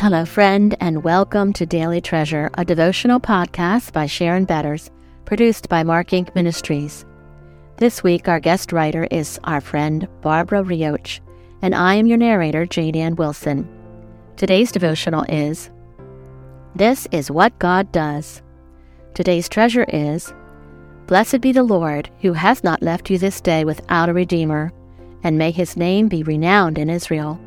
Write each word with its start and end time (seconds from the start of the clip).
Hello, 0.00 0.24
friend, 0.24 0.76
and 0.78 1.02
welcome 1.02 1.52
to 1.54 1.66
Daily 1.66 2.00
Treasure, 2.00 2.50
a 2.54 2.64
devotional 2.64 3.18
podcast 3.18 3.92
by 3.92 4.06
Sharon 4.06 4.44
Betters, 4.44 4.92
produced 5.24 5.68
by 5.68 5.82
MarkInc 5.82 6.32
Ministries. 6.36 7.04
This 7.78 8.04
week, 8.04 8.28
our 8.28 8.38
guest 8.38 8.70
writer 8.70 9.08
is 9.10 9.40
our 9.42 9.60
friend 9.60 10.06
Barbara 10.20 10.62
Reaoch, 10.62 11.18
and 11.62 11.74
I 11.74 11.94
am 11.94 12.06
your 12.06 12.16
narrator, 12.16 12.64
Jane 12.64 12.94
Ann 12.94 13.16
Wilson. 13.16 13.68
Today's 14.36 14.70
devotional 14.70 15.24
is 15.28 15.68
This 16.76 17.08
is 17.10 17.28
What 17.28 17.58
God 17.58 17.90
Does. 17.90 18.40
Today's 19.14 19.48
treasure 19.48 19.86
is 19.88 20.32
Blessed 21.08 21.40
be 21.40 21.50
the 21.50 21.64
Lord, 21.64 22.08
who 22.20 22.34
has 22.34 22.62
not 22.62 22.82
left 22.82 23.10
you 23.10 23.18
this 23.18 23.40
day 23.40 23.64
without 23.64 24.08
a 24.08 24.14
Redeemer, 24.14 24.72
and 25.24 25.36
may 25.36 25.50
his 25.50 25.76
name 25.76 26.06
be 26.06 26.22
renowned 26.22 26.78
in 26.78 26.88
Israel. 26.88 27.40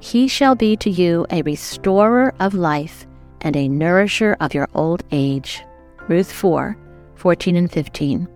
He 0.00 0.28
shall 0.28 0.54
be 0.54 0.76
to 0.78 0.90
you 0.90 1.26
a 1.30 1.42
restorer 1.42 2.34
of 2.40 2.54
life 2.54 3.06
and 3.42 3.54
a 3.54 3.68
nourisher 3.68 4.34
of 4.40 4.54
your 4.54 4.66
old 4.74 5.02
age. 5.12 5.62
Ruth 6.08 6.32
4 6.32 6.76
14 7.16 7.56
and 7.56 7.70
15. 7.70 8.26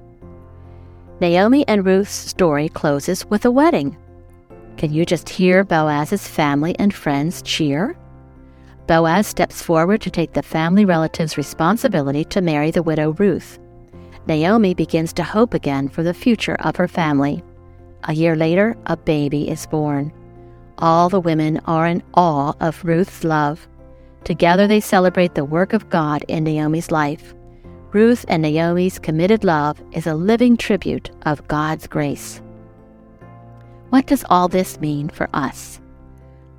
Naomi 1.21 1.67
and 1.67 1.87
Ruth's 1.87 2.13
story 2.13 2.69
closes 2.69 3.25
with 3.27 3.47
a 3.47 3.51
wedding. 3.51 3.97
Can 4.77 4.93
you 4.93 5.07
just 5.07 5.27
hear 5.31 5.65
Boaz's 5.65 6.29
family 6.29 6.77
and 6.79 6.93
friends 6.93 7.41
cheer? 7.41 7.97
Boaz 8.87 9.27
steps 9.27 9.63
forward 9.63 10.03
to 10.03 10.11
take 10.11 10.35
the 10.35 10.43
family 10.43 10.85
relative's 10.85 11.39
responsibility 11.39 12.27
to 12.27 12.43
marry 12.43 12.71
the 12.71 12.83
widow 12.83 13.13
Ruth. 13.13 13.59
Naomi 14.27 14.75
begins 14.75 15.15
to 15.15 15.23
hope 15.23 15.55
again 15.55 15.89
for 15.89 16.03
the 16.03 16.13
future 16.13 16.57
of 16.57 16.77
her 16.77 16.89
family. 16.89 17.43
A 18.03 18.13
year 18.13 18.37
later, 18.37 18.77
a 18.85 18.99
baby 18.99 19.49
is 19.49 19.67
born. 19.67 20.13
All 20.79 21.09
the 21.09 21.21
women 21.21 21.61
are 21.67 21.87
in 21.87 22.03
awe 22.15 22.53
of 22.61 22.85
Ruth's 22.85 23.25
love. 23.25 23.69
Together 24.25 24.67
they 24.67 24.81
celebrate 24.81 25.35
the 25.35 25.45
work 25.45 25.73
of 25.73 25.89
God 25.91 26.25
in 26.29 26.45
Naomi's 26.45 26.91
life. 26.91 27.35
Ruth 27.93 28.25
and 28.27 28.43
Naomi's 28.43 28.99
committed 28.99 29.45
love 29.45 29.81
is 29.93 30.07
a 30.07 30.15
living 30.15 30.57
tribute 30.57 31.11
of 31.23 31.47
God's 31.47 31.87
grace. 31.87 32.41
What 33.91 34.07
does 34.07 34.25
all 34.29 34.49
this 34.49 34.81
mean 34.81 35.09
for 35.09 35.29
us? 35.33 35.81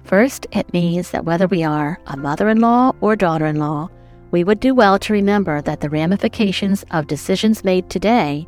First, 0.05 0.47
it 0.53 0.71
means 0.71 1.11
that 1.11 1.25
whether 1.25 1.47
we 1.47 1.63
are 1.63 1.99
a 2.07 2.15
mother 2.15 2.47
in 2.47 2.61
law 2.61 2.93
or 3.01 3.15
daughter 3.15 3.47
in 3.47 3.57
law, 3.57 3.89
we 4.31 4.43
would 4.43 4.59
do 4.59 4.73
well 4.73 4.97
to 4.99 5.13
remember 5.13 5.61
that 5.61 5.81
the 5.81 5.89
ramifications 5.89 6.85
of 6.91 7.07
decisions 7.07 7.63
made 7.63 7.89
today 7.89 8.47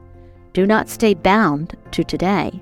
do 0.53 0.65
not 0.65 0.87
stay 0.87 1.13
bound 1.13 1.75
to 1.91 2.03
today. 2.03 2.61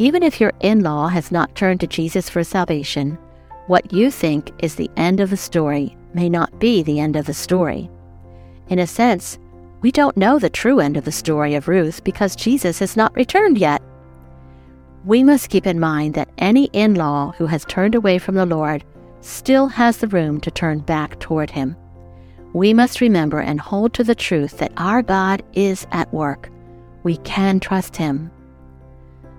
Even 0.00 0.22
if 0.22 0.40
your 0.40 0.54
in 0.60 0.82
law 0.82 1.08
has 1.08 1.30
not 1.30 1.54
turned 1.54 1.78
to 1.80 1.86
Jesus 1.86 2.30
for 2.30 2.42
salvation, 2.42 3.18
what 3.66 3.92
you 3.92 4.10
think 4.10 4.50
is 4.62 4.74
the 4.74 4.90
end 4.96 5.20
of 5.20 5.28
the 5.28 5.36
story 5.36 5.94
may 6.14 6.26
not 6.26 6.58
be 6.58 6.82
the 6.82 6.98
end 6.98 7.16
of 7.16 7.26
the 7.26 7.34
story. 7.34 7.90
In 8.68 8.78
a 8.78 8.86
sense, 8.86 9.38
we 9.82 9.92
don't 9.92 10.16
know 10.16 10.38
the 10.38 10.48
true 10.48 10.80
end 10.80 10.96
of 10.96 11.04
the 11.04 11.12
story 11.12 11.54
of 11.54 11.68
Ruth 11.68 12.02
because 12.02 12.34
Jesus 12.34 12.78
has 12.78 12.96
not 12.96 13.14
returned 13.14 13.58
yet. 13.58 13.82
We 15.04 15.22
must 15.22 15.50
keep 15.50 15.66
in 15.66 15.78
mind 15.78 16.14
that 16.14 16.30
any 16.38 16.70
in 16.72 16.94
law 16.94 17.34
who 17.36 17.44
has 17.44 17.66
turned 17.66 17.94
away 17.94 18.16
from 18.16 18.36
the 18.36 18.46
Lord 18.46 18.82
still 19.20 19.66
has 19.66 19.98
the 19.98 20.08
room 20.08 20.40
to 20.40 20.50
turn 20.50 20.78
back 20.78 21.20
toward 21.20 21.50
Him. 21.50 21.76
We 22.54 22.72
must 22.72 23.02
remember 23.02 23.40
and 23.40 23.60
hold 23.60 23.92
to 23.94 24.04
the 24.04 24.14
truth 24.14 24.56
that 24.60 24.72
our 24.78 25.02
God 25.02 25.42
is 25.52 25.86
at 25.92 26.10
work. 26.10 26.48
We 27.02 27.18
can 27.18 27.60
trust 27.60 27.96
Him. 27.98 28.30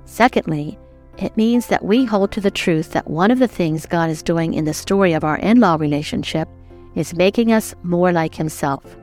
Secondly, 0.05 0.77
it 1.17 1.37
means 1.37 1.67
that 1.67 1.85
we 1.85 2.05
hold 2.05 2.31
to 2.31 2.41
the 2.41 2.51
truth 2.51 2.91
that 2.91 3.09
one 3.09 3.31
of 3.31 3.39
the 3.39 3.47
things 3.47 3.85
God 3.85 4.09
is 4.09 4.23
doing 4.23 4.53
in 4.53 4.65
the 4.65 4.73
story 4.73 5.13
of 5.13 5.23
our 5.23 5.37
in 5.37 5.59
law 5.59 5.75
relationship 5.75 6.47
is 6.95 7.13
making 7.13 7.51
us 7.51 7.75
more 7.83 8.11
like 8.11 8.35
Himself. 8.35 8.97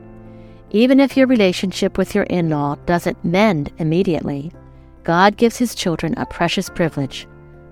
Even 0.71 0.99
if 0.99 1.15
your 1.15 1.27
relationship 1.27 1.97
with 1.97 2.13
your 2.13 2.25
in 2.25 2.49
law 2.49 2.75
doesn't 2.85 3.23
mend 3.23 3.71
immediately, 3.77 4.51
God 5.03 5.37
gives 5.37 5.57
His 5.57 5.73
children 5.73 6.13
a 6.17 6.25
precious 6.25 6.69
privilege 6.69 7.27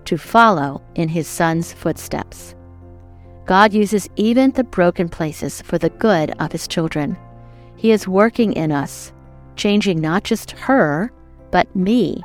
to 0.05 0.17
follow 0.17 0.81
in 0.95 1.09
His 1.09 1.27
Son's 1.27 1.73
footsteps. 1.73 2.55
God 3.45 3.73
uses 3.73 4.09
even 4.15 4.51
the 4.51 4.63
broken 4.63 5.09
places 5.09 5.61
for 5.61 5.77
the 5.77 5.89
good 5.89 6.31
of 6.39 6.51
His 6.51 6.67
children. 6.67 7.17
He 7.75 7.91
is 7.91 8.07
working 8.07 8.53
in 8.53 8.71
us, 8.71 9.11
changing 9.55 9.99
not 9.99 10.23
just 10.23 10.51
her, 10.51 11.11
but 11.51 11.73
me 11.75 12.23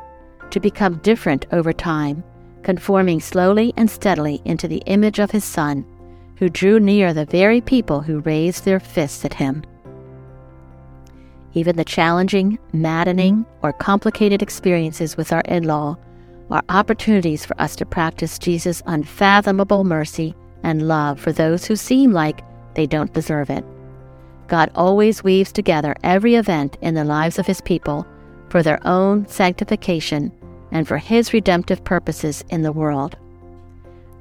to 0.53 0.61
become 0.61 0.99
different 0.99 1.47
over 1.53 1.73
time, 1.73 2.23
conforming 2.63 3.21
slowly 3.21 3.73
and 3.77 3.91
steadily 3.91 4.41
into 4.45 4.69
the 4.69 4.83
image 4.87 5.19
of 5.19 5.31
his 5.31 5.45
Son, 5.45 5.85
who 6.37 6.49
drew 6.49 6.79
near 6.79 7.13
the 7.13 7.27
very 7.27 7.61
people 7.61 8.01
who 8.01 8.21
raised 8.21 8.65
their 8.65 8.81
fists 8.81 9.25
at 9.25 9.35
him. 9.35 9.65
Even 11.55 11.77
the 11.77 11.85
challenging, 11.85 12.59
maddening, 12.73 13.45
or 13.63 13.73
complicated 13.73 14.43
experiences 14.43 15.17
with 15.17 15.33
our 15.33 15.43
in 15.43 15.65
law 15.65 15.97
are 16.51 16.63
opportunities 16.69 17.45
for 17.45 17.61
us 17.61 17.77
to 17.77 17.87
practice 17.87 18.39
Jesus' 18.39 18.83
unfathomable 18.87 19.85
mercy 19.85 20.35
and 20.63 20.89
love 20.89 21.19
for 21.19 21.33
those 21.33 21.65
who 21.65 21.77
seem 21.77 22.13
like 22.13 22.43
they 22.75 22.87
don't 22.87 23.13
deserve 23.13 23.51
it. 23.51 23.65
God 24.49 24.71
always 24.75 25.25
weaves 25.25 25.53
together 25.53 25.97
every 26.03 26.35
event 26.35 26.77
in 26.83 26.95
the 26.95 27.05
lives 27.05 27.39
of 27.39 27.47
his 27.47 27.61
people 27.61 28.07
for 28.49 28.63
their 28.63 28.87
own 28.87 29.27
sanctification 29.29 30.31
and 30.73 30.89
for 30.89 30.99
His 30.99 31.33
redemptive 31.33 31.85
purposes 31.85 32.43
in 32.51 32.63
the 32.63 32.73
world. 32.73 33.17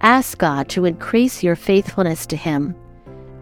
Ask 0.02 0.38
God 0.38 0.70
to 0.70 0.86
increase 0.86 1.42
your 1.42 1.56
faithfulness 1.56 2.28
to 2.28 2.36
Him. 2.36 2.76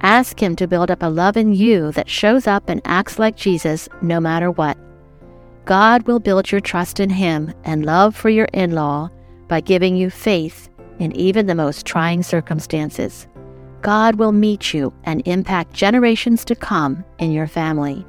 Ask 0.02 0.42
Him 0.42 0.56
to 0.56 0.68
build 0.68 0.90
up 0.90 1.04
a 1.04 1.08
love 1.08 1.36
in 1.36 1.54
you 1.54 1.92
that 1.92 2.10
shows 2.10 2.48
up 2.48 2.70
and 2.70 2.82
acts 2.86 3.20
like 3.20 3.36
Jesus 3.36 3.90
no 4.02 4.20
matter 4.20 4.52
what. 4.52 4.78
God 5.66 6.08
will 6.08 6.20
build 6.20 6.52
your 6.52 6.62
trust 6.62 7.00
in 7.00 7.10
Him 7.10 7.54
and 7.64 7.86
love 7.86 8.16
for 8.16 8.30
your 8.30 8.48
in 8.54 8.72
law 8.72 9.10
by 9.48 9.60
giving 9.62 9.96
you 9.98 10.10
faith 10.10 10.70
in 11.00 11.12
even 11.16 11.48
the 11.48 11.56
most 11.56 11.86
trying 11.86 12.24
circumstances. 12.24 13.28
God 13.82 14.16
will 14.16 14.32
meet 14.32 14.74
you 14.74 14.94
and 15.06 15.26
impact 15.26 15.74
generations 15.74 16.44
to 16.46 16.56
come 16.56 17.06
in 17.18 17.32
your 17.32 17.48
family. 17.48 18.06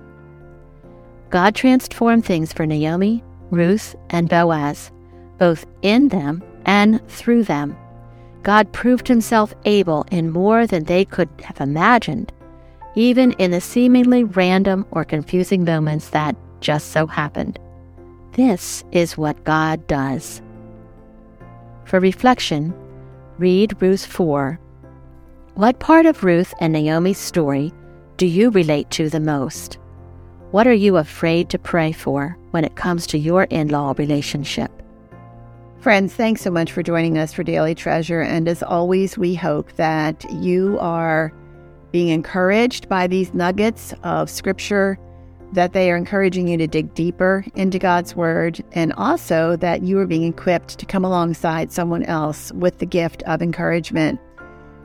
God 1.30 1.54
transformed 1.54 2.24
things 2.24 2.52
for 2.52 2.66
Naomi, 2.66 3.22
Ruth, 3.50 3.96
and 4.10 4.28
Boaz, 4.28 4.90
both 5.38 5.66
in 5.82 6.08
them 6.08 6.42
and 6.64 7.06
through 7.08 7.44
them. 7.44 7.76
God 8.42 8.72
proved 8.72 9.08
himself 9.08 9.54
able 9.64 10.06
in 10.10 10.30
more 10.30 10.66
than 10.66 10.84
they 10.84 11.04
could 11.04 11.28
have 11.42 11.60
imagined, 11.60 12.32
even 12.94 13.32
in 13.32 13.50
the 13.50 13.60
seemingly 13.60 14.24
random 14.24 14.86
or 14.90 15.04
confusing 15.04 15.64
moments 15.64 16.10
that 16.10 16.36
just 16.60 16.88
so 16.92 17.06
happened. 17.06 17.58
This 18.32 18.84
is 18.92 19.18
what 19.18 19.44
God 19.44 19.86
does. 19.86 20.40
For 21.84 22.00
reflection, 22.00 22.72
read 23.38 23.80
Ruth 23.82 24.06
4. 24.06 24.60
What 25.54 25.80
part 25.80 26.06
of 26.06 26.22
Ruth 26.22 26.54
and 26.60 26.72
Naomi's 26.72 27.18
story 27.18 27.72
do 28.16 28.26
you 28.26 28.50
relate 28.50 28.90
to 28.92 29.10
the 29.10 29.20
most? 29.20 29.79
What 30.50 30.66
are 30.66 30.74
you 30.74 30.96
afraid 30.96 31.48
to 31.50 31.60
pray 31.60 31.92
for 31.92 32.36
when 32.50 32.64
it 32.64 32.74
comes 32.74 33.06
to 33.08 33.18
your 33.18 33.44
in 33.44 33.68
law 33.68 33.94
relationship? 33.96 34.72
Friends, 35.78 36.12
thanks 36.12 36.40
so 36.40 36.50
much 36.50 36.72
for 36.72 36.82
joining 36.82 37.18
us 37.18 37.32
for 37.32 37.44
Daily 37.44 37.72
Treasure. 37.72 38.20
And 38.20 38.48
as 38.48 38.60
always, 38.60 39.16
we 39.16 39.36
hope 39.36 39.70
that 39.74 40.28
you 40.32 40.76
are 40.80 41.32
being 41.92 42.08
encouraged 42.08 42.88
by 42.88 43.06
these 43.06 43.32
nuggets 43.32 43.94
of 44.02 44.28
scripture, 44.28 44.98
that 45.52 45.72
they 45.72 45.88
are 45.88 45.96
encouraging 45.96 46.48
you 46.48 46.56
to 46.56 46.66
dig 46.66 46.94
deeper 46.94 47.44
into 47.54 47.78
God's 47.78 48.16
Word, 48.16 48.60
and 48.72 48.92
also 48.94 49.54
that 49.54 49.82
you 49.84 50.00
are 50.00 50.06
being 50.06 50.24
equipped 50.24 50.80
to 50.80 50.86
come 50.86 51.04
alongside 51.04 51.70
someone 51.70 52.03
else 52.03 52.50
with 52.54 52.78
the 52.78 52.86
gift 52.86 53.22
of 53.22 53.41
encouragement. 53.41 54.18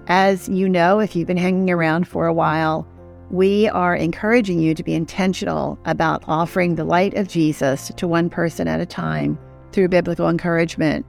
As 0.05 0.47
you 0.47 0.69
know, 0.69 0.99
if 0.99 1.15
you've 1.15 1.27
been 1.27 1.37
hanging 1.37 1.71
around 1.71 2.07
for 2.07 2.27
a 2.27 2.33
while, 2.33 2.87
we 3.31 3.67
are 3.69 3.95
encouraging 3.95 4.59
you 4.59 4.75
to 4.75 4.83
be 4.83 4.93
intentional 4.93 5.79
about 5.85 6.23
offering 6.27 6.75
the 6.75 6.83
light 6.83 7.15
of 7.15 7.27
Jesus 7.27 7.91
to 7.97 8.07
one 8.07 8.29
person 8.29 8.67
at 8.67 8.81
a 8.81 8.85
time 8.85 9.39
through 9.71 9.87
biblical 9.87 10.29
encouragement. 10.29 11.05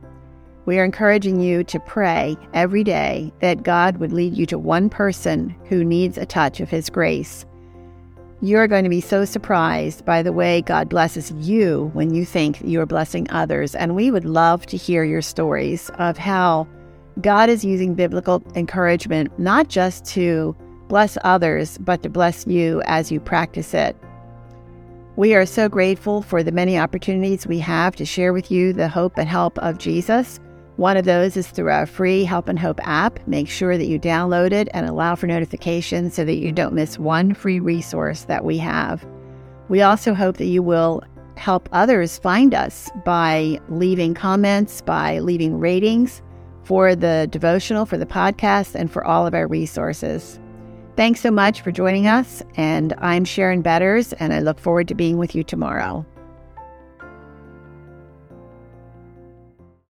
We 0.65 0.79
are 0.79 0.85
encouraging 0.85 1.41
you 1.41 1.63
to 1.65 1.79
pray 1.81 2.37
every 2.55 2.83
day 2.83 3.33
that 3.41 3.63
God 3.63 3.99
would 3.99 4.13
lead 4.13 4.37
you 4.37 4.47
to 4.47 4.59
one 4.59 4.89
person 4.89 5.55
who 5.69 5.85
needs 5.85 6.19
a 6.19 6.27
touch 6.27 6.59
of 6.61 6.71
His 6.71 6.91
grace. 6.91 7.45
You're 8.43 8.67
going 8.67 8.85
to 8.85 8.91
be 8.91 9.01
so 9.01 9.25
surprised 9.25 10.05
by 10.05 10.23
the 10.23 10.33
way 10.33 10.63
God 10.63 10.89
blesses 10.89 11.31
you 11.33 11.91
when 11.95 12.13
you 12.13 12.25
think 12.25 12.61
you 12.63 12.81
are 12.81 12.87
blessing 12.87 13.31
others. 13.31 13.75
And 13.75 13.95
we 13.95 14.11
would 14.11 14.25
love 14.25 14.67
to 14.67 14.77
hear 14.77 15.05
your 15.05 15.23
stories 15.23 15.91
of 15.99 16.19
how 16.19 16.67
God 17.21 17.49
is 17.49 17.65
using 17.65 17.95
biblical 17.95 18.43
encouragement 18.55 19.39
not 19.39 19.69
just 19.69 20.05
to 20.07 20.55
bless 20.89 21.19
others, 21.25 21.79
but 21.79 22.03
to 22.03 22.09
bless 22.09 22.47
you 22.47 22.83
as 22.87 23.11
you 23.13 23.21
practice 23.21 23.75
it. 23.75 23.97
We 25.17 25.35
are 25.35 25.47
so 25.47 25.69
grateful 25.69 26.23
for 26.23 26.43
the 26.43 26.53
many 26.53 26.79
opportunities 26.79 27.47
we 27.47 27.59
have 27.61 27.97
to 27.97 28.05
share 28.05 28.33
with 28.33 28.51
you 28.51 28.73
the 28.73 28.89
hope 28.89 29.17
and 29.17 29.29
help 29.29 29.59
of 29.61 29.79
Jesus 29.79 30.41
One 30.77 30.99
of 30.99 31.07
those 31.07 31.39
is 31.39 31.49
through 31.49 31.71
our 31.71 31.87
free 31.87 32.25
Help 32.25 32.49
and 32.49 32.59
Hope 32.59 32.81
app. 32.87 33.27
Make 33.27 33.49
sure 33.49 33.79
that 33.79 33.87
you 33.87 33.99
download 33.99 34.53
it 34.53 34.69
and 34.75 34.87
allow 34.87 35.15
for 35.15 35.27
notifications 35.27 36.15
so 36.15 36.25
that 36.27 36.37
you 36.37 36.53
don't 36.53 36.75
miss 36.75 36.99
one 36.99 37.33
free 37.33 37.61
resource 37.61 38.25
that 38.25 38.45
we 38.45 38.59
have. 38.59 39.07
We 39.71 39.81
also 39.81 40.13
hope 40.13 40.37
that 40.37 40.47
you 40.47 40.63
will 40.63 41.03
help 41.39 41.71
others 41.73 42.19
find 42.19 42.55
us 42.55 42.91
by 43.07 43.59
leaving 43.71 44.13
comments, 44.13 44.83
by 44.83 45.19
leaving 45.21 45.59
ratings 45.59 46.21
for 46.65 46.95
the 46.95 47.27
devotional, 47.31 47.87
for 47.87 47.97
the 47.97 48.05
podcast, 48.05 48.75
and 48.75 48.91
for 48.91 49.03
all 49.03 49.27
of 49.27 49.33
our 49.33 49.47
resources. 49.47 50.39
Thanks 50.97 51.21
so 51.21 51.31
much 51.31 51.61
for 51.61 51.71
joining 51.71 52.07
us, 52.07 52.43
and 52.57 52.95
I'm 52.97 53.27
Sharon 53.27 53.61
Betters, 53.61 54.15
and 54.15 54.33
I 54.33 54.41
look 54.41 54.59
forward 54.59 54.89
to 54.89 54.95
being 54.95 55.19
with 55.19 55.35
you 55.35 55.45
tomorrow. 55.45 56.07